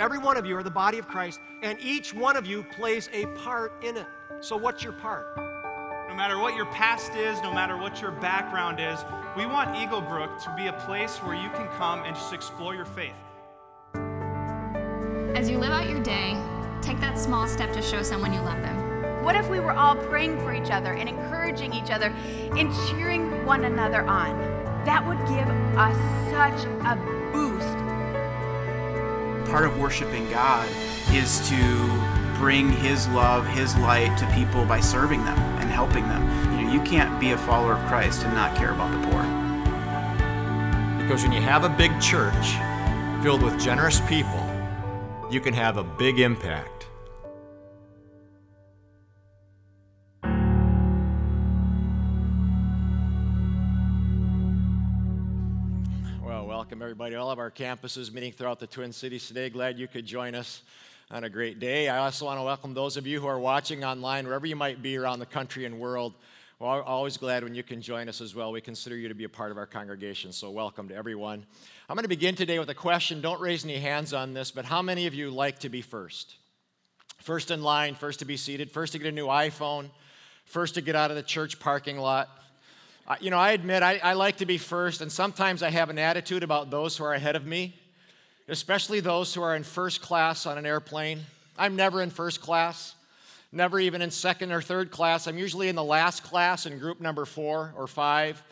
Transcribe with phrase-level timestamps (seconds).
[0.00, 3.10] Every one of you are the body of Christ, and each one of you plays
[3.12, 4.06] a part in it.
[4.40, 5.36] So, what's your part?
[6.08, 8.98] No matter what your past is, no matter what your background is,
[9.36, 12.74] we want Eagle Brook to be a place where you can come and just explore
[12.74, 13.12] your faith.
[15.36, 16.34] As you live out your day,
[16.80, 19.22] take that small step to show someone you love them.
[19.22, 22.06] What if we were all praying for each other and encouraging each other
[22.56, 24.38] and cheering one another on?
[24.86, 27.19] That would give us such a boost.
[29.50, 30.68] Part of worshiping God
[31.12, 36.22] is to bring His love, His light to people by serving them and helping them.
[36.52, 39.22] You know, you can't be a follower of Christ and not care about the poor.
[41.02, 42.54] Because when you have a big church
[43.24, 44.46] filled with generous people,
[45.32, 46.79] you can have a big impact.
[57.30, 59.48] All of our campuses meeting throughout the Twin Cities today.
[59.48, 60.62] Glad you could join us
[61.12, 61.88] on a great day.
[61.88, 64.82] I also want to welcome those of you who are watching online, wherever you might
[64.82, 66.14] be around the country and world.
[66.58, 68.50] We're always glad when you can join us as well.
[68.50, 71.46] We consider you to be a part of our congregation, so welcome to everyone.
[71.88, 73.20] I'm going to begin today with a question.
[73.20, 76.34] Don't raise any hands on this, but how many of you like to be first?
[77.22, 79.88] First in line, first to be seated, first to get a new iPhone,
[80.46, 82.28] first to get out of the church parking lot.
[83.20, 85.98] You know, I admit I, I like to be first, and sometimes I have an
[85.98, 87.74] attitude about those who are ahead of me,
[88.48, 91.20] especially those who are in first class on an airplane.
[91.58, 92.94] I'm never in first class
[93.52, 95.26] never even in second or third class.
[95.26, 98.42] I'm usually in the last class in group number four or five.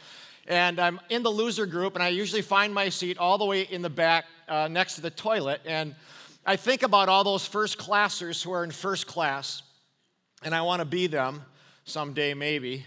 [0.46, 3.62] And I'm in the loser group, and I usually find my seat all the way
[3.62, 5.60] in the back uh, next to the toilet.
[5.66, 5.94] And
[6.46, 9.62] I think about all those first classers who are in first class,
[10.42, 11.42] and I want to be them
[11.84, 12.84] someday, maybe.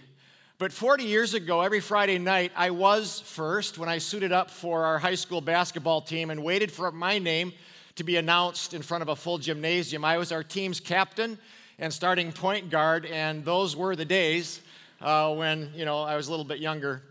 [0.62, 4.86] But 40 years ago, every Friday night, I was first when I suited up for
[4.86, 7.52] our high school basketball team and waited for my name
[7.96, 10.06] to be announced in front of a full gymnasium.
[10.06, 11.40] I was our team's captain
[11.80, 14.62] and starting point guard, and those were the days
[15.02, 17.02] uh, when you know I was a little bit younger.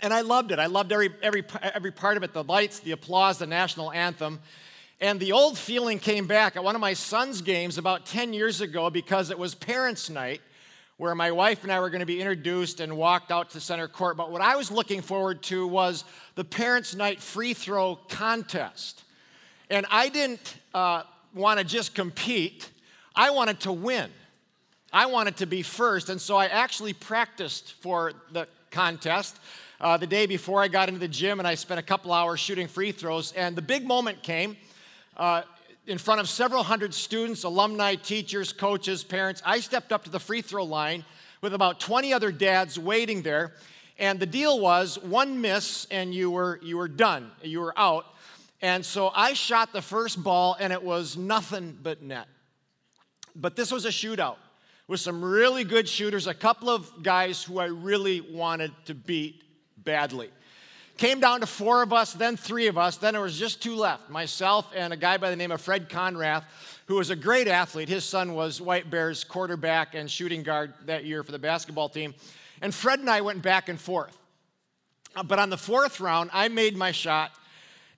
[0.00, 0.60] And I loved it.
[0.60, 1.42] I loved every, every,
[1.74, 4.38] every part of it the lights, the applause, the national anthem.
[5.00, 8.60] And the old feeling came back at one of my son's games about 10 years
[8.60, 10.40] ago because it was parents' night
[11.00, 13.88] where my wife and I were going to be introduced and walked out to center
[13.88, 14.18] court.
[14.18, 19.04] But what I was looking forward to was the parents' night free throw contest.
[19.70, 22.68] And I didn't uh, want to just compete,
[23.16, 24.10] I wanted to win.
[24.92, 29.38] I wanted to be first, and so I actually practiced for the contest
[29.80, 32.40] uh, the day before I got into the gym, and I spent a couple hours
[32.40, 33.32] shooting free throws.
[33.32, 34.54] And the big moment came
[35.16, 35.44] uh,
[35.90, 39.42] in front of several hundred students, alumni, teachers, coaches, parents.
[39.44, 41.04] I stepped up to the free throw line
[41.40, 43.54] with about 20 other dads waiting there.
[43.98, 48.06] And the deal was one miss and you were, you were done, you were out.
[48.62, 52.28] And so I shot the first ball, and it was nothing but net.
[53.34, 54.36] But this was a shootout
[54.86, 59.42] with some really good shooters, a couple of guys who I really wanted to beat
[59.78, 60.30] badly.
[61.00, 63.74] Came down to four of us, then three of us, then there was just two
[63.74, 66.44] left myself and a guy by the name of Fred Conrath,
[66.88, 67.88] who was a great athlete.
[67.88, 72.12] His son was White Bears quarterback and shooting guard that year for the basketball team.
[72.60, 74.14] And Fred and I went back and forth.
[75.16, 77.30] Uh, but on the fourth round, I made my shot,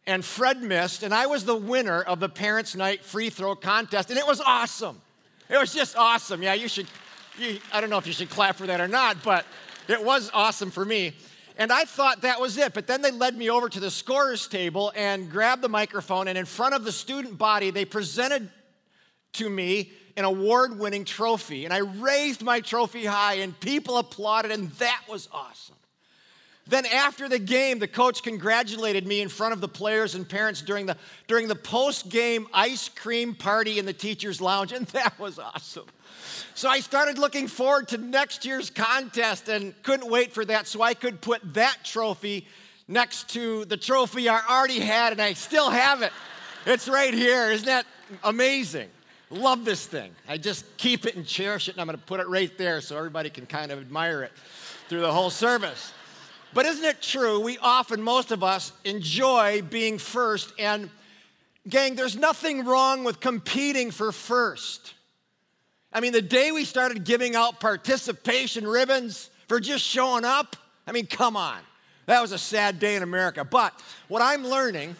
[0.06, 4.10] and Fred missed, and I was the winner of the Parents' Night free throw contest,
[4.10, 5.00] and it was awesome.
[5.50, 6.40] It was just awesome.
[6.40, 6.86] Yeah, you should,
[7.36, 9.44] you, I don't know if you should clap for that or not, but
[9.88, 11.14] it was awesome for me.
[11.56, 12.74] And I thought that was it.
[12.74, 16.38] But then they led me over to the scorer's table and grabbed the microphone, and
[16.38, 18.50] in front of the student body, they presented
[19.34, 21.64] to me an award winning trophy.
[21.64, 25.76] And I raised my trophy high, and people applauded, and that was awesome.
[26.66, 30.62] Then after the game, the coach congratulated me in front of the players and parents
[30.62, 30.96] during the,
[31.26, 35.86] during the post-game ice cream party in the teacher's lounge, and that was awesome.
[36.54, 40.82] So I started looking forward to next year's contest and couldn't wait for that so
[40.82, 42.46] I could put that trophy
[42.86, 46.12] next to the trophy I already had, and I still have it.
[46.64, 47.50] It's right here.
[47.50, 47.86] Isn't that
[48.22, 48.88] amazing?
[49.30, 50.12] Love this thing.
[50.28, 52.80] I just keep it and cherish it, and I'm going to put it right there
[52.80, 54.32] so everybody can kind of admire it
[54.88, 55.92] through the whole service.
[56.54, 57.40] But isn't it true?
[57.40, 60.52] We often, most of us, enjoy being first.
[60.58, 60.90] And,
[61.68, 64.94] gang, there's nothing wrong with competing for first.
[65.92, 70.56] I mean, the day we started giving out participation ribbons for just showing up,
[70.86, 71.58] I mean, come on.
[72.06, 73.44] That was a sad day in America.
[73.44, 73.72] But
[74.08, 74.96] what I'm learning,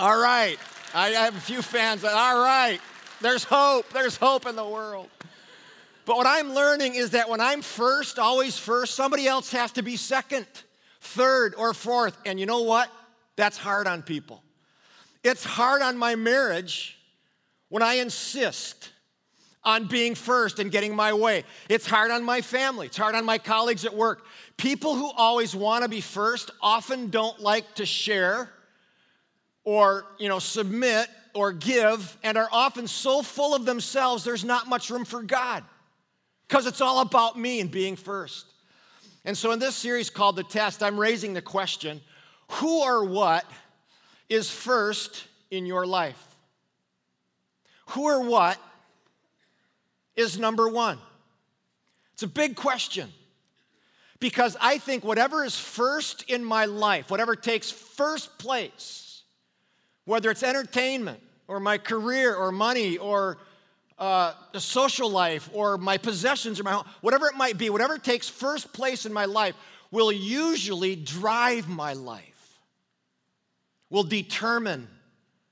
[0.00, 0.56] all right,
[0.94, 2.80] I have a few fans that, all right,
[3.20, 3.92] there's hope.
[3.92, 5.08] There's hope in the world.
[6.08, 9.82] But what I'm learning is that when I'm first, always first, somebody else has to
[9.82, 10.46] be second,
[11.02, 12.16] third, or fourth.
[12.24, 12.90] And you know what?
[13.36, 14.42] That's hard on people.
[15.22, 16.98] It's hard on my marriage
[17.68, 18.88] when I insist
[19.62, 21.44] on being first and getting my way.
[21.68, 22.86] It's hard on my family.
[22.86, 24.24] It's hard on my colleagues at work.
[24.56, 28.48] People who always want to be first often don't like to share
[29.62, 34.68] or, you know, submit or give and are often so full of themselves there's not
[34.68, 35.64] much room for God
[36.48, 38.46] because it's all about me and being first.
[39.24, 42.00] And so in this series called The Test, I'm raising the question,
[42.52, 43.44] who or what
[44.28, 46.24] is first in your life?
[47.90, 48.58] Who or what
[50.16, 50.98] is number one?
[52.14, 53.12] It's a big question
[54.18, 59.22] because I think whatever is first in my life, whatever takes first place,
[60.04, 63.38] whether it's entertainment or my career or money or
[63.98, 68.28] uh, social life or my possessions or my home, whatever it might be, whatever takes
[68.28, 69.54] first place in my life
[69.90, 72.60] will usually drive my life,
[73.90, 74.86] will determine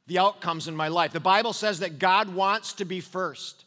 [0.06, 1.12] the outcomes in my life.
[1.12, 3.64] The Bible says that God wants to be first.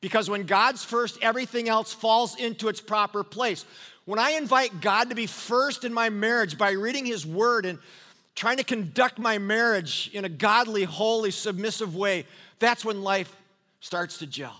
[0.00, 3.64] Because when God's first, everything else falls into its proper place.
[4.04, 7.78] When I invite God to be first in my marriage by reading His Word and
[8.34, 12.26] trying to conduct my marriage in a godly, holy, submissive way,
[12.58, 13.34] that's when life
[13.84, 14.56] starts to gel.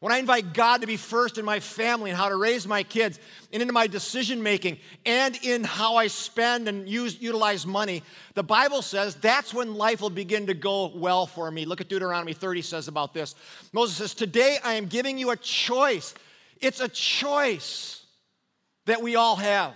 [0.00, 2.82] When I invite God to be first in my family and how to raise my
[2.82, 3.18] kids
[3.52, 8.02] and into my decision making and in how I spend and use, utilize money,
[8.34, 11.64] the Bible says that's when life will begin to go well for me.
[11.64, 13.36] Look at Deuteronomy 30 says about this.
[13.72, 16.14] Moses says, Today I am giving you a choice.
[16.60, 18.04] It's a choice
[18.86, 19.72] that we all have.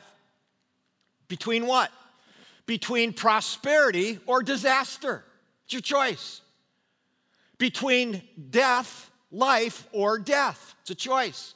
[1.28, 1.90] Between what?
[2.66, 5.24] Between prosperity or disaster.
[5.64, 6.42] It's your choice.
[7.58, 10.74] Between death life or death.
[10.82, 11.54] It's a choice.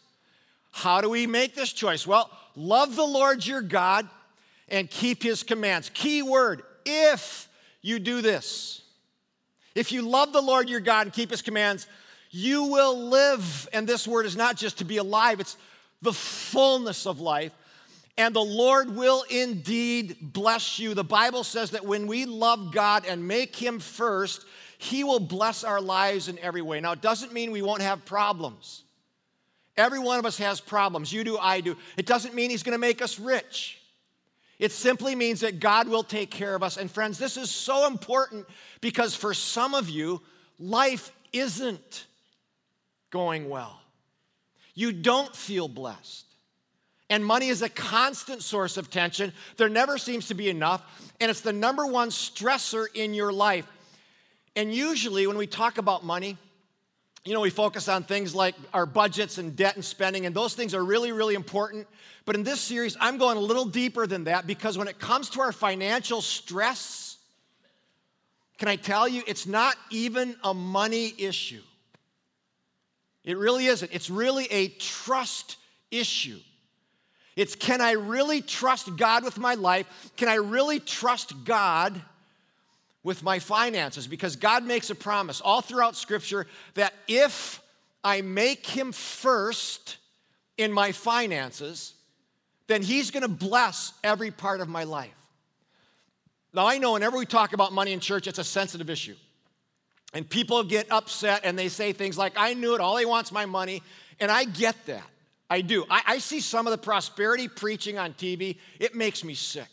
[0.70, 2.06] How do we make this choice?
[2.06, 4.08] Well, love the Lord your God
[4.68, 5.90] and keep his commands.
[5.92, 7.48] Key word if
[7.82, 8.82] you do this,
[9.74, 11.86] if you love the Lord your God and keep his commands,
[12.30, 13.68] you will live.
[13.72, 15.56] And this word is not just to be alive, it's
[16.02, 17.52] the fullness of life.
[18.18, 20.94] And the Lord will indeed bless you.
[20.94, 24.44] The Bible says that when we love God and make him first,
[24.80, 26.80] he will bless our lives in every way.
[26.80, 28.82] Now, it doesn't mean we won't have problems.
[29.76, 31.12] Every one of us has problems.
[31.12, 31.76] You do, I do.
[31.98, 33.78] It doesn't mean He's going to make us rich.
[34.58, 36.78] It simply means that God will take care of us.
[36.78, 38.46] And, friends, this is so important
[38.80, 40.22] because for some of you,
[40.58, 42.06] life isn't
[43.10, 43.82] going well.
[44.74, 46.24] You don't feel blessed.
[47.10, 49.34] And money is a constant source of tension.
[49.58, 51.12] There never seems to be enough.
[51.20, 53.66] And it's the number one stressor in your life.
[54.56, 56.36] And usually, when we talk about money,
[57.24, 60.54] you know, we focus on things like our budgets and debt and spending, and those
[60.54, 61.86] things are really, really important.
[62.24, 65.30] But in this series, I'm going a little deeper than that because when it comes
[65.30, 67.18] to our financial stress,
[68.58, 71.62] can I tell you, it's not even a money issue.
[73.24, 73.90] It really isn't.
[73.92, 75.56] It's really a trust
[75.90, 76.38] issue.
[77.36, 80.12] It's can I really trust God with my life?
[80.16, 82.00] Can I really trust God
[83.02, 87.62] with my finances because God makes a promise all throughout Scripture that if
[88.04, 89.96] I make Him first
[90.58, 91.94] in my finances,
[92.66, 95.14] then He's gonna bless every part of my life.
[96.52, 99.14] Now, I know whenever we talk about money in church, it's a sensitive issue.
[100.12, 103.30] And people get upset and they say things like, I knew it, all he wants
[103.30, 103.82] my money.
[104.18, 105.06] And I get that.
[105.48, 105.84] I do.
[105.88, 109.68] I, I see some of the prosperity preaching on TV, it makes me sick.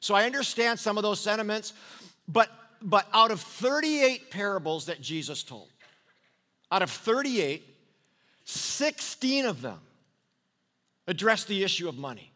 [0.00, 1.72] So I understand some of those sentiments,
[2.28, 2.50] but
[2.86, 5.68] but out of 38 parables that Jesus told,
[6.70, 7.64] out of 38,
[8.44, 9.80] 16 of them
[11.08, 12.32] addressed the issue of money.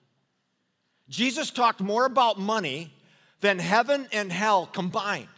[1.09, 2.92] Jesus talked more about money
[3.40, 5.28] than heaven and hell combined.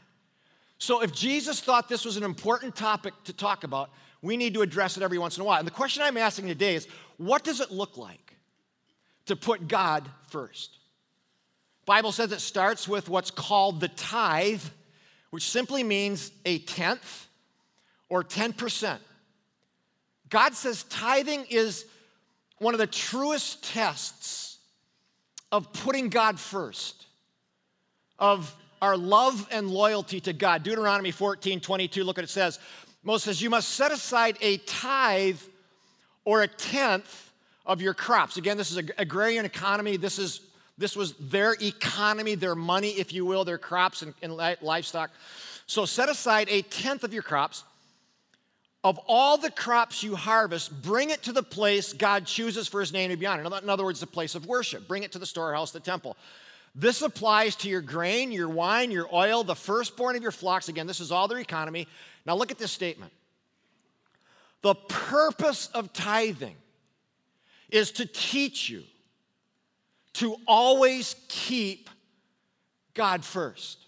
[0.78, 3.90] So if Jesus thought this was an important topic to talk about,
[4.22, 5.58] we need to address it every once in a while.
[5.58, 6.88] And the question I'm asking today is
[7.18, 8.34] what does it look like
[9.26, 10.78] to put God first?
[11.84, 14.62] Bible says it starts with what's called the tithe
[15.32, 17.26] which simply means a tenth
[18.10, 18.98] or 10%.
[20.28, 21.86] God says tithing is
[22.58, 24.58] one of the truest tests
[25.50, 27.06] of putting God first,
[28.18, 30.64] of our love and loyalty to God.
[30.64, 32.58] Deuteronomy 14 22, look what it says.
[33.02, 35.40] Moses says, You must set aside a tithe
[36.26, 37.32] or a tenth
[37.64, 38.36] of your crops.
[38.36, 39.96] Again, this is an agrarian economy.
[39.96, 40.42] This is
[40.78, 45.10] this was their economy, their money, if you will, their crops and, and livestock.
[45.66, 47.64] So set aside a tenth of your crops.
[48.84, 52.92] Of all the crops you harvest, bring it to the place God chooses for his
[52.92, 53.46] name to be honored.
[53.46, 54.88] In other words, the place of worship.
[54.88, 56.16] Bring it to the storehouse, the temple.
[56.74, 60.68] This applies to your grain, your wine, your oil, the firstborn of your flocks.
[60.68, 61.86] Again, this is all their economy.
[62.26, 63.12] Now look at this statement.
[64.62, 66.56] The purpose of tithing
[67.70, 68.82] is to teach you
[70.14, 71.88] to always keep
[72.94, 73.78] God first.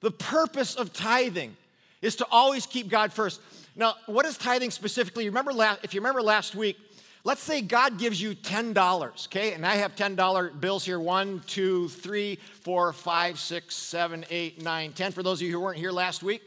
[0.00, 1.56] The purpose of tithing
[2.00, 3.40] is to always keep God first.
[3.74, 5.26] Now, what is tithing specifically?
[5.28, 6.76] Remember if you remember last week,
[7.24, 9.52] let's say God gives you $10, okay?
[9.52, 14.92] And I have $10 bills here one, two, three, four, five, six, seven, eight, nine,
[14.92, 15.12] ten.
[15.12, 16.42] For those of you who weren't here last week,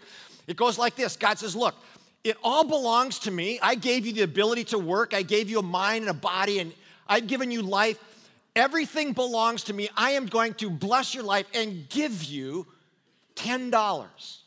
[0.47, 1.75] it goes like this God says, Look,
[2.23, 3.59] it all belongs to me.
[3.61, 6.59] I gave you the ability to work, I gave you a mind and a body,
[6.59, 6.73] and
[7.07, 7.97] I've given you life.
[8.55, 9.89] Everything belongs to me.
[9.95, 12.67] I am going to bless your life and give you
[13.35, 14.37] $10.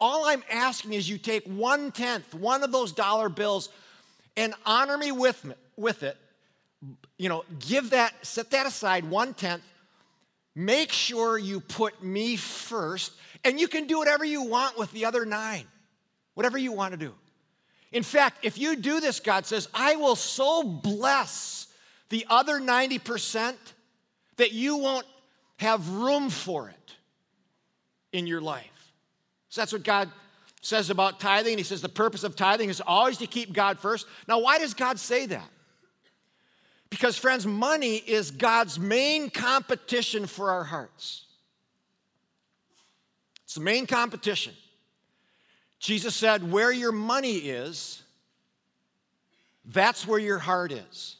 [0.00, 3.70] All I'm asking is you take one tenth, one of those dollar bills,
[4.36, 6.16] and honor me with, me, with it.
[7.16, 9.64] You know, give that, set that aside, one tenth.
[10.54, 13.12] Make sure you put me first,
[13.44, 15.64] and you can do whatever you want with the other nine,
[16.34, 17.14] whatever you want to do.
[17.90, 21.57] In fact, if you do this, God says, I will so bless
[22.10, 23.54] the other 90%
[24.36, 25.06] that you won't
[25.56, 26.94] have room for it
[28.12, 28.92] in your life.
[29.48, 30.10] So that's what God
[30.62, 31.58] says about tithing.
[31.58, 34.06] He says the purpose of tithing is always to keep God first.
[34.26, 35.48] Now, why does God say that?
[36.90, 41.24] Because, friends, money is God's main competition for our hearts.
[43.44, 44.54] It's the main competition.
[45.78, 48.02] Jesus said, Where your money is,
[49.66, 51.17] that's where your heart is.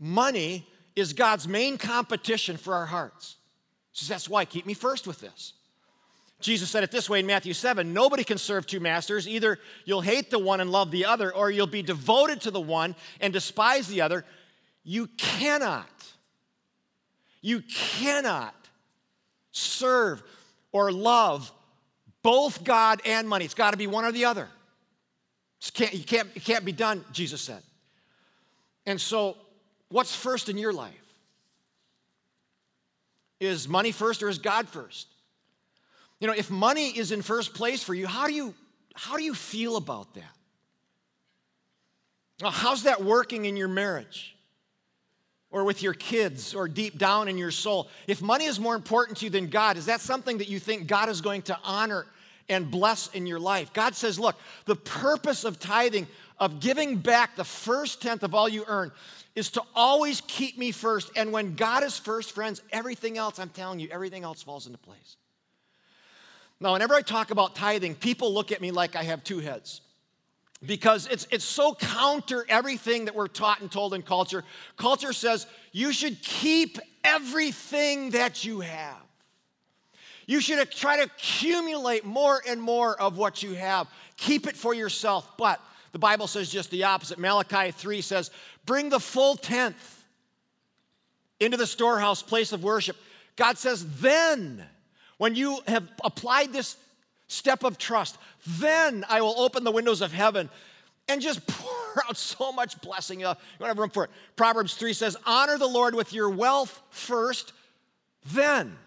[0.00, 0.66] Money
[0.96, 3.36] is God's main competition for our hearts.
[3.92, 5.52] He says, That's why, keep me first with this.
[6.40, 9.28] Jesus said it this way in Matthew 7 Nobody can serve two masters.
[9.28, 12.60] Either you'll hate the one and love the other, or you'll be devoted to the
[12.60, 14.24] one and despise the other.
[14.82, 15.86] You cannot,
[17.42, 18.54] you cannot
[19.52, 20.22] serve
[20.72, 21.52] or love
[22.22, 23.44] both God and money.
[23.44, 24.48] It's got to be one or the other.
[25.74, 27.62] Can't, you can't, it can't be done, Jesus said.
[28.86, 29.36] And so,
[29.90, 30.94] what's first in your life?
[33.38, 35.06] Is money first or is God first?
[36.18, 38.54] You know, if money is in first place for you, how do you
[38.94, 40.36] how do you feel about that?
[42.42, 44.36] Well, how's that working in your marriage?
[45.52, 47.88] Or with your kids, or deep down in your soul?
[48.06, 50.86] If money is more important to you than God, is that something that you think
[50.86, 52.06] God is going to honor
[52.48, 53.72] and bless in your life?
[53.72, 56.06] God says, look, the purpose of tithing,
[56.38, 58.92] of giving back the first tenth of all you earn,
[59.34, 61.10] is to always keep me first.
[61.16, 64.78] And when God is first, friends, everything else, I'm telling you, everything else falls into
[64.78, 65.16] place.
[66.60, 69.80] Now, whenever I talk about tithing, people look at me like I have two heads
[70.66, 74.44] because it's, it's so counter everything that we're taught and told in culture.
[74.76, 78.96] Culture says you should keep everything that you have.
[80.26, 83.88] You should try to accumulate more and more of what you have.
[84.16, 85.28] Keep it for yourself.
[85.36, 85.60] But
[85.92, 87.18] the Bible says just the opposite.
[87.18, 88.30] Malachi 3 says,
[88.70, 90.04] Bring the full tenth
[91.40, 92.96] into the storehouse, place of worship.
[93.34, 94.64] God says, Then
[95.18, 96.76] when you have applied this
[97.26, 100.48] step of trust, then I will open the windows of heaven
[101.08, 103.24] and just pour out so much blessing.
[103.24, 104.10] Uh, you don't have room for it.
[104.36, 107.52] Proverbs 3 says, Honor the Lord with your wealth first,
[108.26, 108.78] then,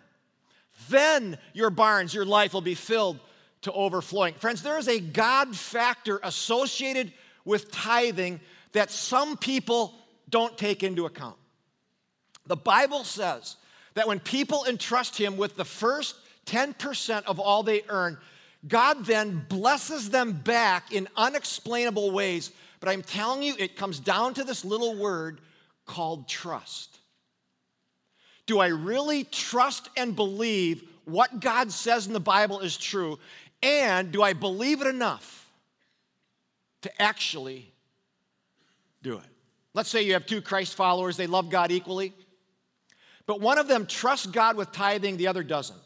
[0.88, 3.20] then your barns, your life will be filled
[3.64, 4.36] to overflowing.
[4.36, 7.12] Friends, there is a God factor associated
[7.44, 8.40] with tithing
[8.74, 9.94] that some people
[10.30, 11.38] don't take into account.
[12.48, 13.56] The Bible says
[13.94, 16.16] that when people entrust Him with the first
[16.48, 18.18] 10% of all they earn,
[18.68, 22.52] God then blesses them back in unexplainable ways.
[22.80, 25.40] But I'm telling you, it comes down to this little word
[25.86, 27.00] called trust.
[28.46, 33.20] Do I really trust and believe what God says in the Bible is true?
[33.62, 35.50] And do I believe it enough
[36.82, 37.73] to actually
[39.04, 39.26] do it?
[39.74, 42.14] Let's say you have two Christ followers, they love God equally,
[43.26, 45.80] but one of them trusts God with tithing, the other doesn't.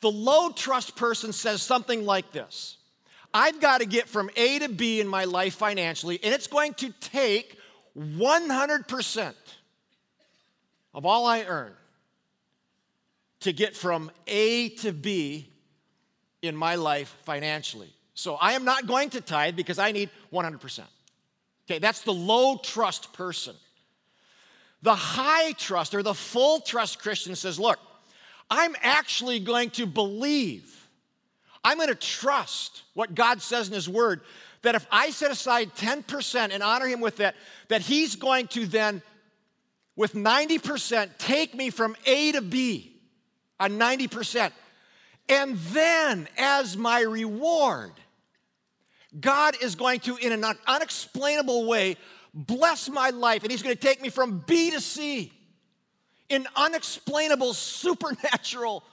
[0.00, 2.76] The low trust person says something like this
[3.32, 6.74] I've got to get from A to B in my life financially, and it's going
[6.74, 7.58] to take
[7.96, 9.34] 100%
[10.94, 11.72] of all I earn
[13.40, 15.48] to get from A to B
[16.42, 17.92] in my life financially.
[18.14, 20.80] So I am not going to tithe because I need 100%.
[21.66, 23.54] Okay, that's the low trust person.
[24.82, 27.78] The high trust or the full trust Christian says, look,
[28.50, 30.88] I'm actually going to believe.
[31.64, 34.20] I'm going to trust what God says in His Word
[34.62, 37.34] that if I set aside 10% and honor Him with that,
[37.68, 39.02] that He's going to then
[39.96, 42.92] with 90%, take me from A to B
[43.58, 44.52] on 90%.
[45.28, 47.92] And then, as my reward,
[49.20, 51.96] God is going to, in an unexplainable way,
[52.34, 55.32] bless my life, and He's going to take me from B to C
[56.28, 58.84] in unexplainable, supernatural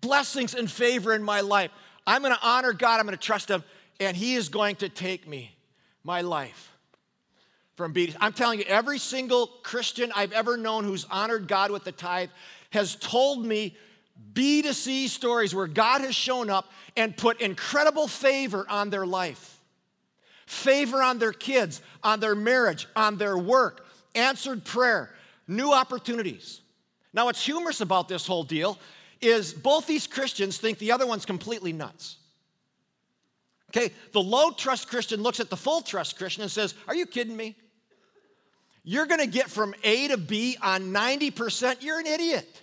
[0.00, 1.70] blessings and favor in my life.
[2.06, 3.62] I'm going to honor God, I'm going to trust Him,
[4.00, 5.54] and He is going to take me,
[6.02, 6.72] my life,
[7.76, 11.70] from B to I'm telling you, every single Christian I've ever known who's honored God
[11.70, 12.30] with the tithe
[12.70, 13.76] has told me
[14.32, 19.06] B to C stories where God has shown up and put incredible favor on their
[19.06, 19.52] life
[20.52, 25.10] favor on their kids, on their marriage, on their work, answered prayer,
[25.48, 26.60] new opportunities.
[27.14, 28.78] Now, what's humorous about this whole deal
[29.20, 32.16] is both these Christians think the other one's completely nuts.
[33.70, 37.06] Okay, the low trust Christian looks at the full trust Christian and says, Are you
[37.06, 37.56] kidding me?
[38.84, 42.62] You're gonna get from A to B on 90%, you're an idiot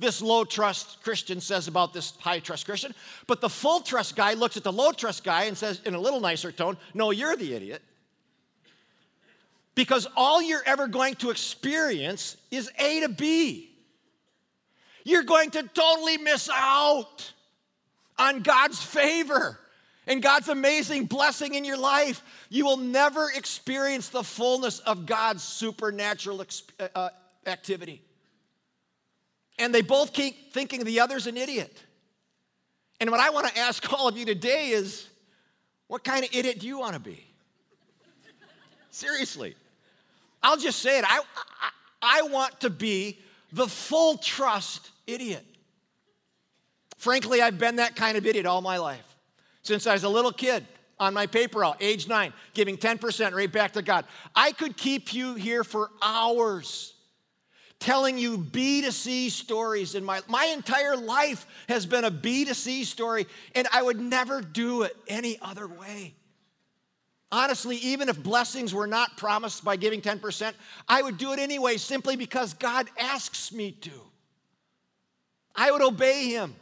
[0.00, 2.94] this low trust Christian says about this high trust Christian.
[3.26, 6.00] But the full trust guy looks at the low trust guy and says, in a
[6.00, 7.82] little nicer tone, No, you're the idiot.
[9.74, 13.70] Because all you're ever going to experience is A to B.
[15.04, 17.32] You're going to totally miss out
[18.18, 19.58] on God's favor
[20.06, 22.22] and God's amazing blessing in your life.
[22.48, 26.44] You will never experience the fullness of God's supernatural
[26.78, 27.08] uh, uh,
[27.46, 28.02] activity
[29.60, 31.84] and they both keep thinking the other's an idiot.
[32.98, 35.06] And what I want to ask all of you today is
[35.86, 37.24] what kind of idiot do you want to be?
[38.90, 39.54] Seriously.
[40.42, 41.04] I'll just say it.
[41.06, 41.20] I,
[41.62, 41.70] I,
[42.18, 43.18] I, want to be
[43.52, 45.44] the full trust idiot.
[46.96, 49.04] Frankly, I've been that kind of idiot all my life.
[49.62, 50.66] Since I was a little kid
[50.98, 54.06] on my paper out, age nine, giving 10% right back to God.
[54.34, 56.94] I could keep you here for hours
[57.80, 62.44] telling you B to C stories in my my entire life has been a B
[62.44, 66.14] to C story and I would never do it any other way.
[67.32, 70.52] Honestly, even if blessings were not promised by giving 10%,
[70.88, 73.90] I would do it anyway simply because God asks me to.
[75.54, 76.56] I would obey him.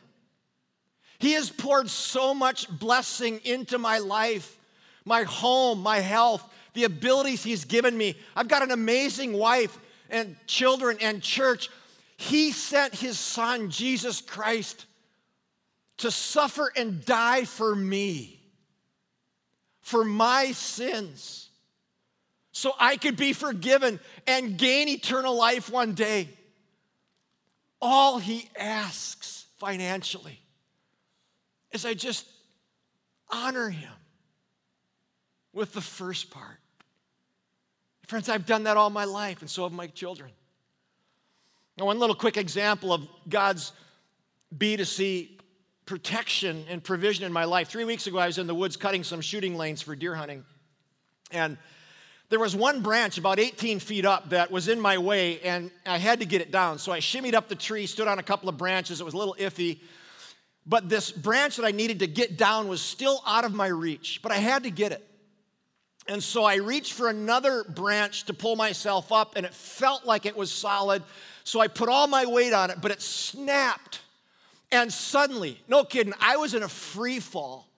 [1.18, 4.58] He has poured so much blessing into my life,
[5.04, 8.16] my home, my health, the abilities he's given me.
[8.36, 9.78] I've got an amazing wife
[10.10, 11.70] and children and church,
[12.16, 14.86] he sent his son, Jesus Christ,
[15.98, 18.40] to suffer and die for me,
[19.80, 21.50] for my sins,
[22.52, 26.28] so I could be forgiven and gain eternal life one day.
[27.80, 30.40] All he asks financially
[31.70, 32.26] is I just
[33.30, 33.92] honor him
[35.52, 36.58] with the first part.
[38.08, 40.30] Friends, I've done that all my life, and so have my children.
[41.76, 43.72] Now, one little quick example of God's
[44.56, 45.28] B2C
[45.84, 47.68] protection and provision in my life.
[47.68, 50.42] Three weeks ago, I was in the woods cutting some shooting lanes for deer hunting.
[51.32, 51.58] And
[52.30, 55.98] there was one branch about 18 feet up that was in my way, and I
[55.98, 56.78] had to get it down.
[56.78, 59.02] So I shimmied up the tree, stood on a couple of branches.
[59.02, 59.80] It was a little iffy.
[60.64, 64.20] But this branch that I needed to get down was still out of my reach,
[64.22, 65.04] but I had to get it.
[66.08, 70.24] And so I reached for another branch to pull myself up, and it felt like
[70.24, 71.02] it was solid.
[71.44, 74.00] So I put all my weight on it, but it snapped.
[74.72, 77.68] And suddenly, no kidding, I was in a free fall,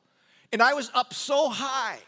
[0.53, 1.99] and I was up so high.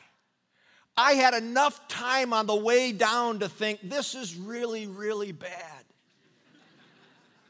[0.96, 5.84] I had enough time on the way down to think, this is really, really bad.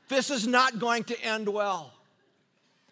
[0.09, 1.93] This is not going to end well.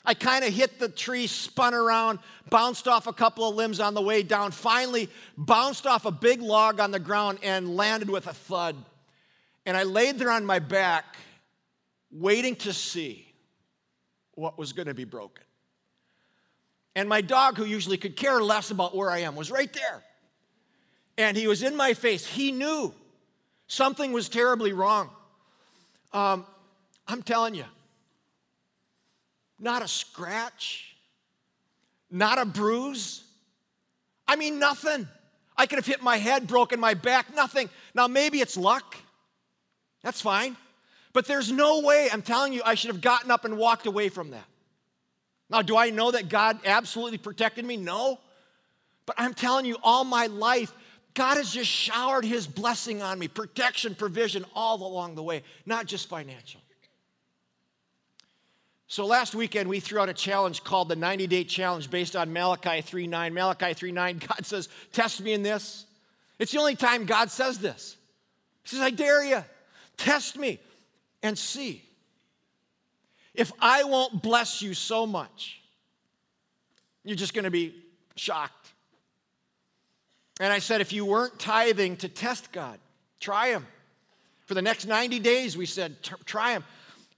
[0.04, 3.94] I kind of hit the tree, spun around, bounced off a couple of limbs on
[3.94, 8.26] the way down, finally bounced off a big log on the ground and landed with
[8.26, 8.76] a thud.
[9.66, 11.16] And I laid there on my back,
[12.10, 13.26] waiting to see
[14.32, 15.44] what was going to be broken.
[16.96, 20.02] And my dog, who usually could care less about where I am, was right there.
[21.18, 22.26] And he was in my face.
[22.26, 22.94] He knew
[23.66, 25.10] something was terribly wrong.
[26.12, 26.46] Um,
[27.06, 27.64] I'm telling you,
[29.60, 30.96] not a scratch,
[32.10, 33.22] not a bruise.
[34.26, 35.06] I mean, nothing.
[35.56, 37.68] I could have hit my head, broken my back, nothing.
[37.94, 38.96] Now, maybe it's luck.
[40.02, 40.56] That's fine.
[41.12, 44.08] But there's no way, I'm telling you, I should have gotten up and walked away
[44.08, 44.46] from that.
[45.50, 47.76] Now, do I know that God absolutely protected me?
[47.76, 48.20] No.
[49.04, 50.72] But I'm telling you, all my life,
[51.14, 55.86] God has just showered His blessing on me protection, provision, all along the way, not
[55.86, 56.60] just financial.
[58.90, 62.32] So last weekend we threw out a challenge called the 90 day challenge based on
[62.32, 63.32] Malachi 3:9.
[63.32, 65.86] Malachi 3:9, God says, "Test me in this."
[66.40, 67.96] It's the only time God says this.
[68.64, 69.44] He says, "I dare you.
[69.96, 70.58] Test me
[71.22, 71.84] and see
[73.32, 75.60] if I won't bless you so much.
[77.04, 77.72] You're just going to be
[78.16, 78.72] shocked.
[80.40, 82.80] And I said, if you weren't tithing to test God,
[83.20, 83.68] try Him.
[84.46, 86.64] For the next 90 days, we said, try Him.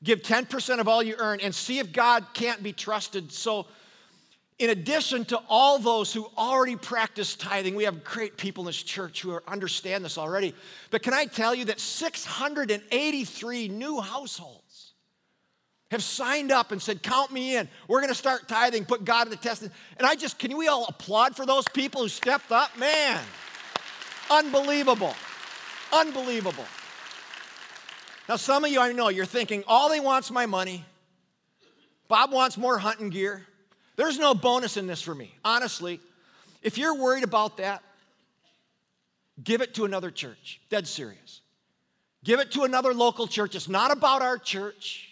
[0.02, 3.30] Give 10% of all you earn and see if God can't be trusted.
[3.32, 3.66] So,
[4.58, 8.82] in addition to all those who already practice tithing, we have great people in this
[8.82, 10.54] church who understand this already.
[10.90, 14.92] But can I tell you that 683 new households
[15.90, 17.68] have signed up and said, Count me in.
[17.88, 19.62] We're going to start tithing, put God to the test.
[19.62, 22.76] And I just, can we all applaud for those people who stepped up?
[22.78, 23.20] Man,
[24.30, 25.14] unbelievable.
[25.92, 26.64] Unbelievable.
[28.28, 30.84] Now, some of you I know, you're thinking, all they want's my money.
[32.08, 33.46] Bob wants more hunting gear.
[33.96, 35.34] There's no bonus in this for me.
[35.44, 36.00] Honestly,
[36.62, 37.82] if you're worried about that,
[39.42, 40.60] give it to another church.
[40.70, 41.40] Dead serious.
[42.24, 43.54] Give it to another local church.
[43.54, 45.08] It's not about our church.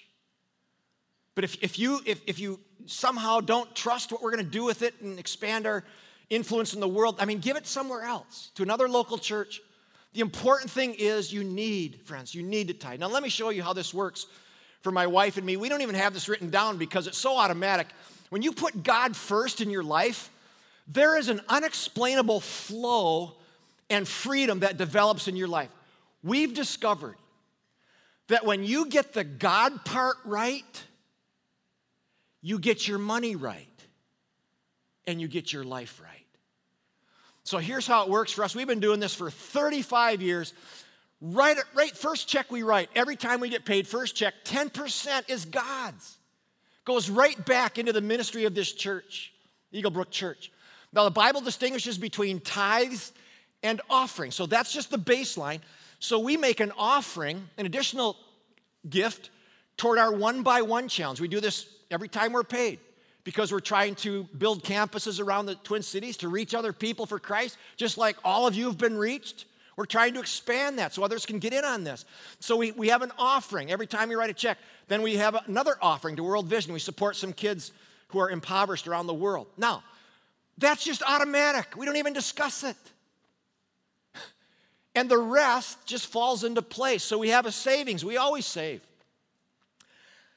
[1.35, 4.65] But if, if, you, if, if you somehow don't trust what we're going to do
[4.65, 5.85] with it and expand our
[6.29, 9.61] influence in the world, I mean, give it somewhere else, to another local church.
[10.13, 13.01] The important thing is you need, friends, you need to tithe.
[13.01, 14.27] Now, let me show you how this works
[14.83, 15.57] for my wife and me.
[15.57, 17.87] We don't even have this written down because it's so automatic.
[18.31, 20.31] When you put God first in your life,
[20.89, 23.37] there is an unexplainable flow
[23.89, 25.71] and freedom that develops in your life.
[26.23, 27.17] We've discovered
[28.29, 30.85] that when you get the God part right,
[32.41, 33.67] you get your money right
[35.07, 36.20] and you get your life right.
[37.45, 38.55] So here's how it works for us.
[38.55, 40.53] We've been doing this for 35 years.
[41.21, 45.45] Right, right, first check we write, every time we get paid, first check, 10% is
[45.45, 46.17] God's
[46.91, 49.33] goes right back into the ministry of this church,
[49.71, 50.51] Eagle Brook Church.
[50.93, 53.13] Now, the Bible distinguishes between tithes
[53.63, 54.33] and offering.
[54.33, 55.61] So that's just the baseline.
[56.01, 58.17] So we make an offering, an additional
[58.89, 59.31] gift
[59.77, 61.21] toward our one by one challenge.
[61.21, 62.81] We do this every time we're paid
[63.25, 67.19] because we're trying to build campuses around the Twin Cities to reach other people for
[67.19, 69.47] Christ, just like all of you have been reached.
[69.77, 72.05] We're trying to expand that so others can get in on this.
[72.39, 74.59] So we, we have an offering every time we write a check.
[74.89, 76.73] Then we have another offering to World Vision.
[76.73, 77.73] We support some kids
[78.09, 79.47] who are impoverished around the world.
[79.57, 79.83] Now,
[80.59, 81.77] that's just automatic.
[81.77, 82.77] We don't even discuss it.
[84.93, 87.05] And the rest just falls into place.
[87.05, 88.05] So we have a savings.
[88.05, 88.83] We always save.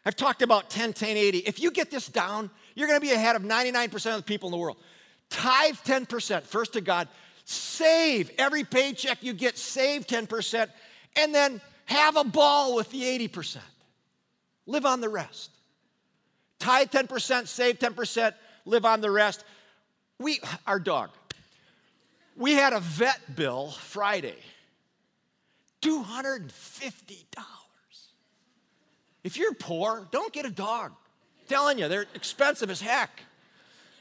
[0.06, 1.40] I've talked about 10, 10, 80.
[1.40, 4.48] If you get this down, you're going to be ahead of 99% of the people
[4.48, 4.78] in the world.
[5.30, 7.08] Tithe 10%, first to God.
[7.46, 10.70] Save every paycheck you get, save 10%,
[11.16, 13.58] and then have a ball with the 80%.
[14.66, 15.52] Live on the rest.
[16.60, 18.34] Tithe 10%, save 10%,
[18.66, 19.44] live on the rest.
[20.20, 21.10] We, our dog,
[22.38, 24.38] we had a vet bill Friday
[25.82, 26.50] $250.
[29.24, 30.94] If you're poor, don't get a dog.
[31.54, 33.22] Telling you, they're expensive as heck.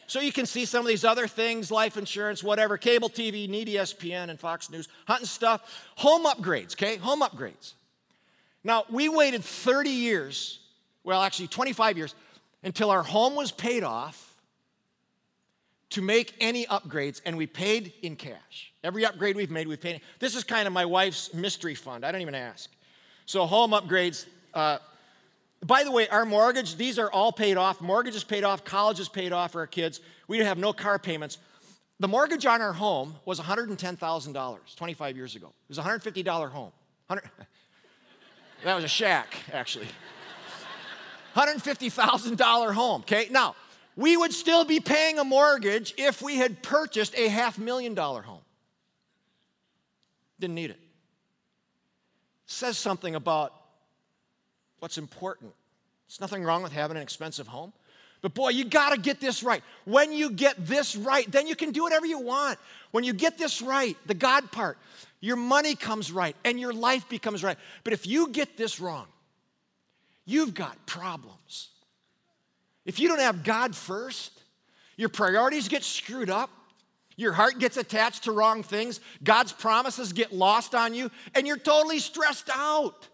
[0.07, 3.69] So you can see some of these other things, life insurance, whatever, cable TV, need
[3.69, 6.97] ESPN and Fox News, hunting stuff, home upgrades, okay?
[6.97, 7.75] Home upgrades.
[8.65, 10.61] Now, we waited 30 years,
[11.05, 12.15] well, actually 25 years,
[12.63, 14.41] until our home was paid off
[15.91, 18.73] to make any upgrades, and we paid in cash.
[18.83, 20.01] Every upgrade we've made, we've paid.
[20.21, 22.03] This is kind of my wife's mystery fund.
[22.03, 22.71] I don't even ask.
[23.27, 24.25] So, home upgrades.
[24.55, 24.79] Uh,
[25.65, 27.81] by the way, our mortgage, these are all paid off.
[27.81, 30.01] Mortgage is paid off, college is paid off for our kids.
[30.27, 31.39] We have no car payments.
[32.01, 35.47] The mortgage on our home was $110,000 25 years ago.
[35.47, 36.73] It was a $150 home.
[37.07, 37.31] 100,
[38.65, 39.87] that was a shack, actually.
[41.37, 43.29] $150,000 home, okay?
[43.31, 43.55] Now,
[43.95, 48.23] we would still be paying a mortgage if we had purchased a half million dollar
[48.23, 48.41] home.
[50.41, 50.81] Didn't need it.
[52.47, 53.55] Says something about
[54.83, 55.53] what's important.
[56.09, 57.73] There's nothing wrong with having an expensive home.
[58.21, 59.63] But boy, you got to get this right.
[59.85, 62.59] When you get this right, then you can do whatever you want.
[62.91, 64.79] When you get this right, the God part,
[65.21, 67.57] your money comes right and your life becomes right.
[67.85, 69.07] But if you get this wrong,
[70.25, 71.69] you've got problems.
[72.85, 74.33] If you don't have God first,
[74.97, 76.51] your priorities get screwed up,
[77.17, 81.57] your heart gets attached to wrong things, God's promises get lost on you, and you're
[81.57, 83.07] totally stressed out.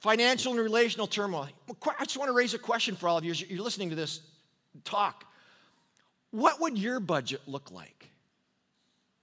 [0.00, 1.48] Financial and relational turmoil.
[1.98, 3.96] I just want to raise a question for all of you as you're listening to
[3.96, 4.20] this
[4.84, 5.26] talk.
[6.30, 8.08] What would your budget look like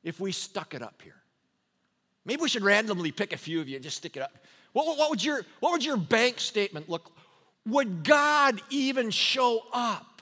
[0.04, 1.16] if we stuck it up here?
[2.26, 4.38] Maybe we should randomly pick a few of you and just stick it up.
[4.74, 7.12] What, what, would, your, what would your bank statement look
[7.66, 10.22] Would God even show up?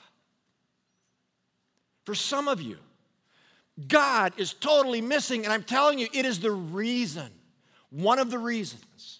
[2.04, 2.78] For some of you,
[3.88, 7.28] God is totally missing, and I'm telling you, it is the reason
[7.90, 9.15] One of the reasons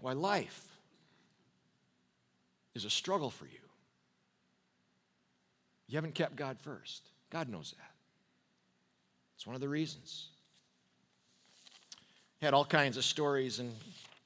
[0.00, 0.66] why life
[2.74, 3.58] is a struggle for you.
[5.88, 7.02] You haven't kept God first.
[7.30, 7.90] God knows that.
[9.36, 10.28] It's one of the reasons.
[12.40, 13.74] Had all kinds of stories and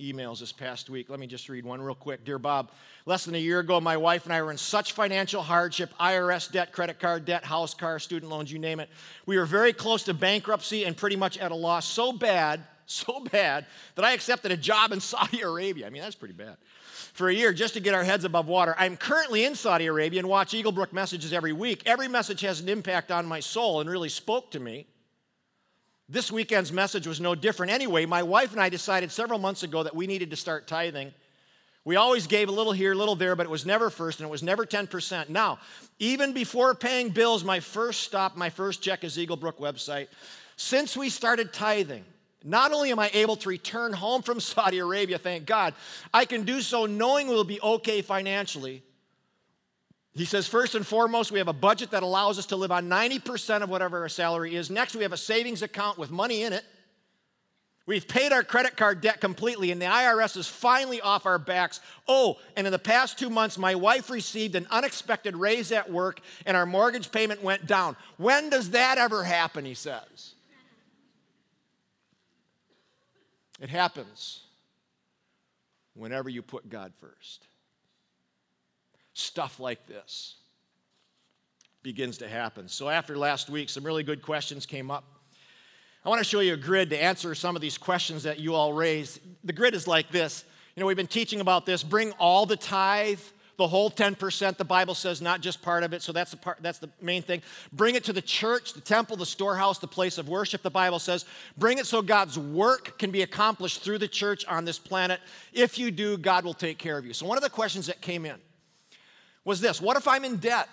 [0.00, 1.08] emails this past week.
[1.08, 2.24] Let me just read one real quick.
[2.24, 2.70] Dear Bob,
[3.06, 6.50] less than a year ago, my wife and I were in such financial hardship IRS
[6.50, 8.88] debt, credit card debt, house, car, student loans, you name it.
[9.24, 11.86] We were very close to bankruptcy and pretty much at a loss.
[11.86, 15.86] So bad, so bad, that I accepted a job in Saudi Arabia.
[15.86, 16.56] I mean, that's pretty bad.
[17.12, 18.74] For a year, just to get our heads above water.
[18.76, 21.82] I'm currently in Saudi Arabia and watch Eagle Brook messages every week.
[21.86, 24.86] Every message has an impact on my soul and really spoke to me.
[26.08, 27.72] This weekend's message was no different.
[27.72, 31.14] Anyway, my wife and I decided several months ago that we needed to start tithing.
[31.84, 34.26] We always gave a little here, a little there, but it was never first and
[34.26, 35.28] it was never 10%.
[35.28, 35.58] Now,
[35.98, 40.08] even before paying bills, my first stop, my first check is Eagle Brook website.
[40.56, 42.04] Since we started tithing,
[42.44, 45.74] not only am I able to return home from Saudi Arabia, thank God,
[46.12, 48.82] I can do so knowing we'll be okay financially.
[50.12, 52.88] He says, first and foremost, we have a budget that allows us to live on
[52.88, 54.70] 90% of whatever our salary is.
[54.70, 56.64] Next, we have a savings account with money in it.
[57.86, 61.80] We've paid our credit card debt completely, and the IRS is finally off our backs.
[62.06, 66.20] Oh, and in the past two months, my wife received an unexpected raise at work,
[66.46, 67.96] and our mortgage payment went down.
[68.16, 69.64] When does that ever happen?
[69.64, 70.33] He says.
[73.60, 74.40] It happens
[75.94, 77.46] whenever you put God first
[79.14, 80.34] stuff like this
[81.82, 82.68] begins to happen.
[82.68, 85.04] So, after last week, some really good questions came up.
[86.04, 88.54] I want to show you a grid to answer some of these questions that you
[88.54, 89.20] all raised.
[89.44, 90.44] The grid is like this.
[90.76, 91.82] You know, we've been teaching about this.
[91.82, 93.20] Bring all the tithe,
[93.56, 96.02] the whole 10%, the Bible says, not just part of it.
[96.02, 97.42] So that's the part, that's the main thing.
[97.72, 100.98] Bring it to the church, the temple, the storehouse, the place of worship, the Bible
[100.98, 101.24] says.
[101.56, 105.20] Bring it so God's work can be accomplished through the church on this planet.
[105.52, 107.12] If you do, God will take care of you.
[107.12, 108.36] So one of the questions that came in
[109.44, 110.68] was this What if I'm in debt?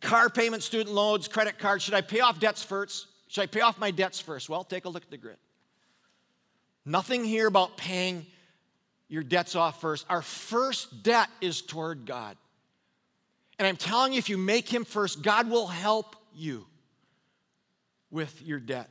[0.00, 1.84] Car payment, student loans, credit cards.
[1.84, 3.06] Should I pay off debts first?
[3.28, 4.48] Should I pay off my debts first?
[4.48, 5.36] Well, take a look at the grid.
[6.84, 8.26] Nothing here about paying
[9.12, 10.06] your debts off first.
[10.08, 12.34] Our first debt is toward God.
[13.58, 16.64] And I'm telling you, if you make Him first, God will help you
[18.10, 18.88] with your debt.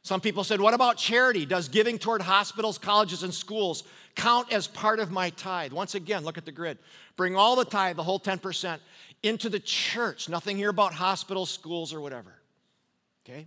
[0.00, 1.44] Some people said, What about charity?
[1.44, 3.84] Does giving toward hospitals, colleges, and schools
[4.14, 5.74] count as part of my tithe?
[5.74, 6.78] Once again, look at the grid.
[7.16, 8.78] Bring all the tithe, the whole 10%,
[9.22, 10.30] into the church.
[10.30, 12.32] Nothing here about hospitals, schools, or whatever.
[13.28, 13.46] Okay?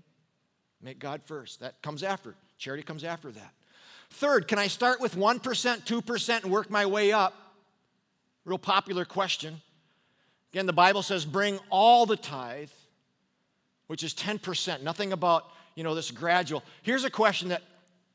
[0.84, 1.62] Make God first.
[1.62, 2.36] That comes after.
[2.60, 3.54] Charity comes after that.
[4.12, 7.34] Third, can I start with 1%, 2%, and work my way up?
[8.46, 9.62] Real popular question.
[10.54, 12.70] Again, the Bible says bring all the tithe,
[13.88, 14.84] which is 10%.
[14.84, 16.64] Nothing about, you know, this gradual.
[16.82, 17.62] Here's a question that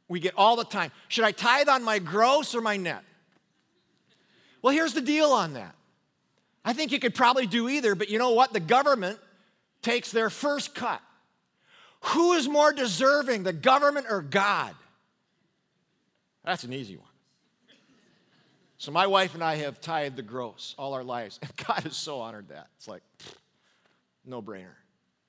[0.08, 3.04] we get all the time Should I tithe on my gross or my net?
[4.62, 5.74] Well, here's the deal on that.
[6.64, 8.52] I think you could probably do either, but you know what?
[8.52, 9.18] The government
[9.82, 11.00] takes their first cut.
[12.00, 14.74] Who is more deserving, the government or God?
[16.44, 17.06] That's an easy one.
[18.78, 21.96] So, my wife and I have tithed the gross all our lives, and God has
[21.96, 22.68] so honored that.
[22.76, 23.02] It's like,
[24.24, 24.74] no brainer.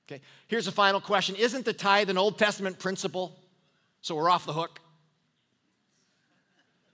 [0.08, 3.38] Okay, here's the final question Isn't the tithe an Old Testament principle?
[4.00, 4.80] So, we're off the hook?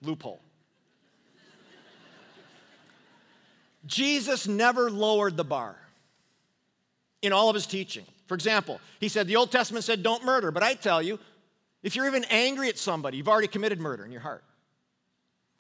[0.02, 0.40] Loophole.
[3.86, 5.76] Jesus never lowered the bar
[7.22, 8.04] in all of his teaching.
[8.26, 11.18] For example, he said the Old Testament said don't murder, but I tell you,
[11.88, 14.44] if you're even angry at somebody, you've already committed murder in your heart.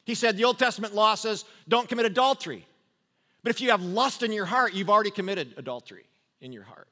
[0.04, 2.66] He said the Old Testament law says don't commit adultery.
[3.42, 6.04] But if you have lust in your heart, you've already committed adultery
[6.42, 6.86] in your heart.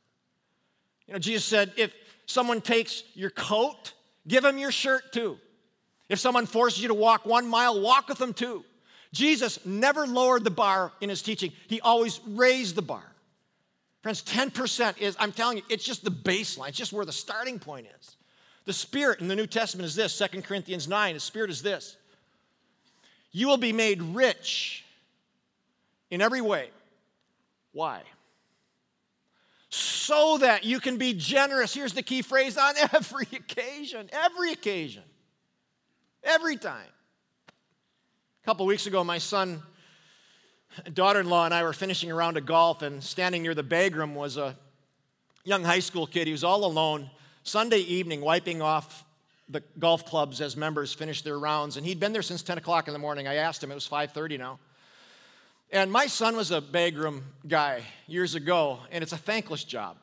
[1.06, 1.92] You know, Jesus said if
[2.24, 3.92] someone takes your coat,
[4.26, 5.36] give them your shirt too.
[6.08, 8.64] If someone forces you to walk one mile, walk with them too.
[9.12, 13.04] Jesus never lowered the bar in his teaching, he always raised the bar.
[14.00, 17.58] Friends, 10% is, I'm telling you, it's just the baseline, it's just where the starting
[17.58, 18.16] point is.
[18.66, 21.96] The Spirit in the New Testament is this 2 Corinthians 9, the Spirit is this.
[23.30, 24.84] You will be made rich
[26.10, 26.70] in every way.
[27.72, 28.02] Why?
[29.68, 31.74] So that you can be generous.
[31.74, 35.02] Here's the key phrase on every occasion, every occasion,
[36.24, 36.88] every time
[37.48, 39.62] A couple weeks ago, my son,
[40.92, 43.62] daughter in law, and I were finishing a round of golf, and standing near the
[43.62, 44.56] bag room was a
[45.44, 46.26] young high school kid.
[46.26, 47.10] He was all alone,
[47.46, 49.04] Sunday evening, wiping off
[49.48, 51.76] the golf clubs as members finished their rounds.
[51.76, 53.28] And he'd been there since 10 o'clock in the morning.
[53.28, 54.58] I asked him, it was 5.30 now.
[55.70, 59.96] And my son was a bagroom guy years ago, and it's a thankless job.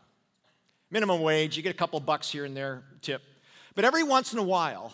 [0.89, 3.21] Minimum wage, you get a couple bucks here and there, tip.
[3.75, 4.93] But every once in a while,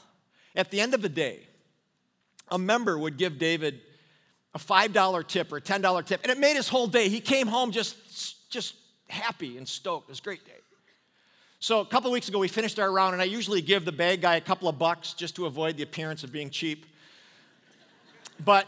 [0.55, 1.41] at the end of the day,
[2.49, 3.79] a member would give David
[4.55, 7.09] a $5 tip or a $10 tip, and it made his whole day.
[7.09, 8.73] He came home just, just
[9.07, 10.09] happy and stoked.
[10.09, 10.53] It was a great day.
[11.61, 13.91] So a couple of weeks ago, we finished our round, and I usually give the
[13.91, 16.85] bag guy a couple of bucks just to avoid the appearance of being cheap.
[18.43, 18.65] But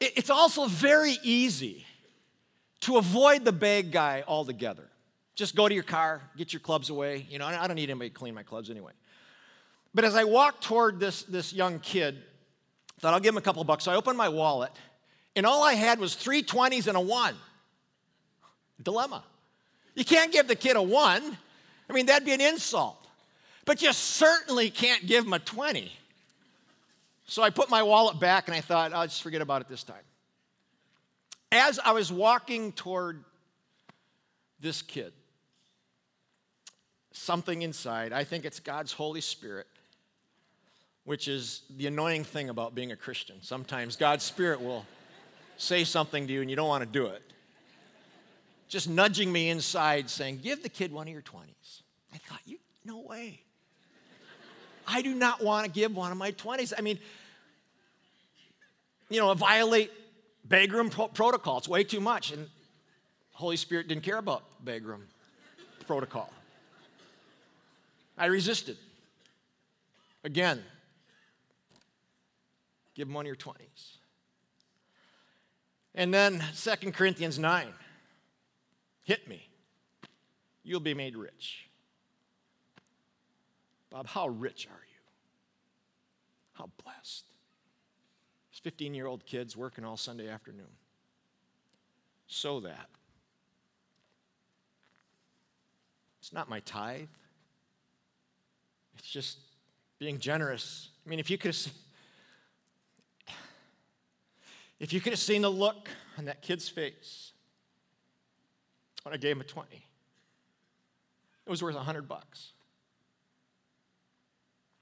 [0.00, 1.84] it's also very easy
[2.80, 4.88] to avoid the bag guy altogether.
[5.34, 7.26] Just go to your car, get your clubs away.
[7.28, 8.92] You know, I don't need anybody to clean my clubs anyway.
[9.94, 12.16] But as I walked toward this, this young kid,
[12.96, 13.84] I thought I'll give him a couple bucks.
[13.84, 14.72] So I opened my wallet,
[15.36, 17.34] and all I had was three 20s and a one.
[18.82, 19.22] Dilemma.
[19.94, 21.36] You can't give the kid a one.
[21.88, 22.96] I mean, that'd be an insult.
[23.64, 25.92] But you certainly can't give him a 20.
[27.26, 29.84] So I put my wallet back and I thought, I'll just forget about it this
[29.84, 29.96] time.
[31.52, 33.22] As I was walking toward
[34.60, 35.12] this kid,
[37.12, 39.66] something inside, I think it's God's Holy Spirit,
[41.04, 43.36] which is the annoying thing about being a Christian.
[43.42, 44.86] Sometimes God's Spirit will
[45.58, 47.22] say something to you and you don't want to do it.
[48.68, 51.82] Just nudging me inside saying, Give the kid one of your 20s.
[52.12, 53.40] I thought, you, no way.
[54.86, 56.72] I do not want to give one of my 20s.
[56.76, 56.98] I mean,
[59.10, 59.90] you know, violate
[60.46, 61.58] Bagram pro- protocol.
[61.58, 62.32] It's way too much.
[62.32, 62.48] And
[63.32, 65.00] Holy Spirit didn't care about Bagram
[65.86, 66.30] protocol.
[68.16, 68.76] I resisted.
[70.24, 70.62] Again,
[72.94, 73.96] give them one of your 20s.
[75.94, 77.66] And then 2 Corinthians 9
[79.08, 79.48] hit me.
[80.62, 81.70] You'll be made rich.
[83.88, 85.00] Bob, how rich are you?
[86.52, 87.24] How blessed.
[88.52, 90.76] These 15 year old kids working all Sunday afternoon.
[92.26, 92.90] So that
[96.20, 97.08] it's not my tithe,
[98.98, 99.38] it's just
[99.98, 100.90] being generous.
[101.06, 101.72] I mean, if you could have seen,
[104.78, 107.32] if you could have seen the look on that kid's face
[109.08, 112.52] when I gave him a 20, it was worth a 100 bucks.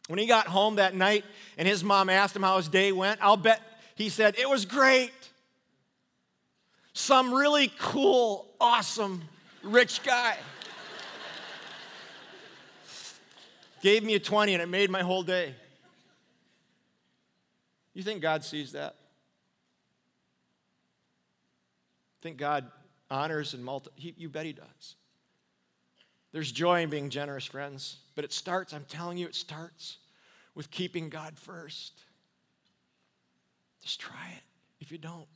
[0.09, 1.25] When he got home that night
[1.57, 3.61] and his mom asked him how his day went, I'll bet
[3.95, 5.13] he said, It was great.
[6.93, 9.23] Some really cool, awesome,
[9.63, 10.37] rich guy
[13.81, 15.55] gave me a 20 and it made my whole day.
[17.95, 18.97] You think God sees that?
[22.23, 22.71] Think God
[23.11, 23.91] honors and multi?
[23.95, 24.97] He, you bet He does.
[26.33, 27.99] There's joy in being generous, friends.
[28.15, 29.99] But it starts, I'm telling you, it starts
[30.55, 32.01] with keeping God first.
[33.83, 34.43] Just try it
[34.81, 35.27] if you don't.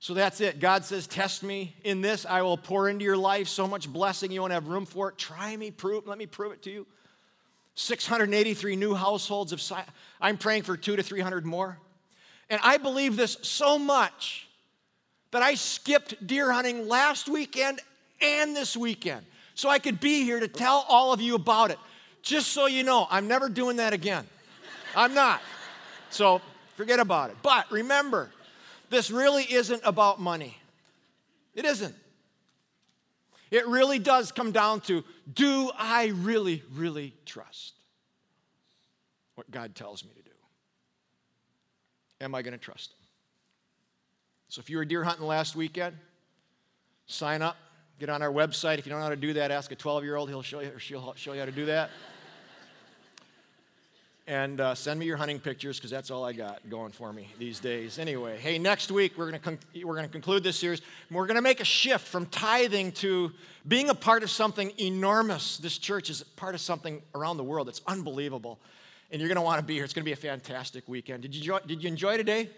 [0.00, 0.60] So that's it.
[0.60, 2.26] God says, Test me in this.
[2.26, 5.18] I will pour into your life so much blessing you won't have room for it.
[5.18, 6.86] Try me, prove, let me prove it to you.
[7.74, 9.62] 683 new households of
[10.20, 11.78] I'm praying for two to 300 more.
[12.50, 14.47] And I believe this so much
[15.30, 17.80] that I skipped deer hunting last weekend
[18.20, 21.78] and this weekend so I could be here to tell all of you about it.
[22.22, 24.26] Just so you know, I'm never doing that again.
[24.96, 25.40] I'm not.
[26.10, 26.40] So
[26.76, 27.36] forget about it.
[27.42, 28.30] But remember,
[28.90, 30.56] this really isn't about money.
[31.54, 31.94] It isn't.
[33.50, 37.74] It really does come down to do I really, really trust
[39.38, 40.30] what God tells me to do?
[42.20, 42.94] Am I going to trust?
[44.48, 45.96] So if you were deer hunting last weekend,
[47.06, 47.56] sign up
[47.98, 48.78] Get on our website.
[48.78, 50.28] If you don't know how to do that, ask a 12 year old.
[50.28, 51.90] He'll show you, or she'll show you how to do that.
[54.28, 57.28] and uh, send me your hunting pictures because that's all I got going for me
[57.40, 57.98] these days.
[57.98, 60.80] Anyway, hey, next week we're going con- we're going to conclude this series.
[61.10, 63.32] We're going to make a shift from tithing to
[63.66, 65.58] being a part of something enormous.
[65.58, 68.60] This church is part of something around the world that's unbelievable.
[69.10, 69.82] And you're going to want to be here.
[69.82, 71.22] It's going to be a fantastic weekend.
[71.22, 72.48] Did you, enjoy, did you enjoy today?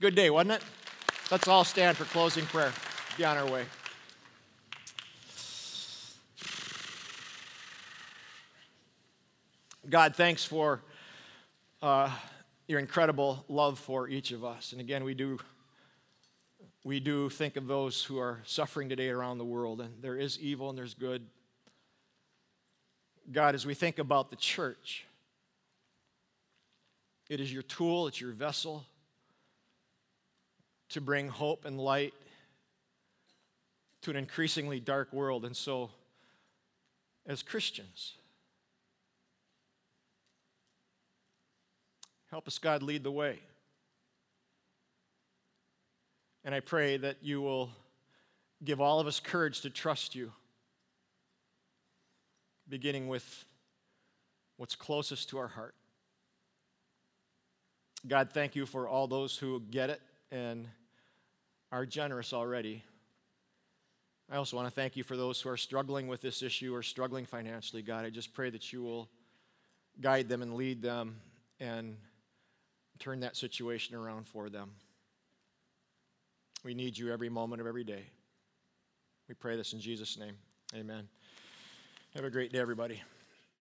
[0.00, 0.62] Good day, wasn't it?
[1.28, 2.72] Let's all stand for closing prayer.
[3.16, 3.64] Be on our way.
[9.90, 10.82] God, thanks for
[11.82, 12.12] uh,
[12.68, 14.70] your incredible love for each of us.
[14.70, 15.40] And again, we do,
[16.84, 20.38] we do think of those who are suffering today around the world, and there is
[20.38, 21.26] evil and there's good.
[23.32, 25.06] God, as we think about the church,
[27.28, 28.84] it is your tool, it's your vessel
[30.90, 32.14] to bring hope and light
[34.02, 35.44] to an increasingly dark world.
[35.44, 35.90] And so,
[37.26, 38.14] as Christians,
[42.30, 43.38] Help us, God, lead the way.
[46.44, 47.70] And I pray that you will
[48.64, 50.32] give all of us courage to trust you,
[52.68, 53.44] beginning with
[54.56, 55.74] what's closest to our heart.
[58.06, 60.00] God, thank you for all those who get it
[60.30, 60.66] and
[61.72, 62.82] are generous already.
[64.30, 66.82] I also want to thank you for those who are struggling with this issue or
[66.82, 68.04] struggling financially, God.
[68.04, 69.08] I just pray that you will
[70.00, 71.20] guide them and lead them
[71.60, 71.96] and
[72.98, 74.72] turn that situation around for them.
[76.64, 78.04] We need you every moment of every day.
[79.28, 80.36] We pray this in Jesus' name.
[80.74, 81.08] Amen.
[82.14, 83.02] Have a great day, everybody.